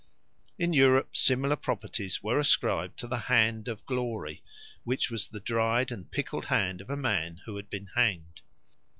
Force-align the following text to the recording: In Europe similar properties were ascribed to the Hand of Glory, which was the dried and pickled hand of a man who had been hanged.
In 0.57 0.73
Europe 0.73 1.15
similar 1.15 1.55
properties 1.55 2.23
were 2.23 2.39
ascribed 2.39 2.97
to 2.97 3.07
the 3.07 3.19
Hand 3.29 3.67
of 3.67 3.85
Glory, 3.85 4.41
which 4.83 5.11
was 5.11 5.27
the 5.27 5.39
dried 5.39 5.91
and 5.91 6.09
pickled 6.09 6.45
hand 6.45 6.81
of 6.81 6.89
a 6.89 6.97
man 6.97 7.41
who 7.45 7.55
had 7.55 7.69
been 7.69 7.85
hanged. 7.93 8.41